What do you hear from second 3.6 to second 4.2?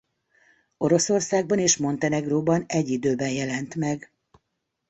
meg.